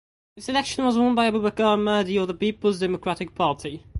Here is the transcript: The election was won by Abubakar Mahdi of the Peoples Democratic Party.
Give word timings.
The 0.35 0.49
election 0.51 0.83
was 0.83 0.97
won 0.97 1.13
by 1.13 1.29
Abubakar 1.29 1.77
Mahdi 1.79 2.17
of 2.17 2.27
the 2.27 2.33
Peoples 2.33 2.79
Democratic 2.79 3.35
Party. 3.35 3.83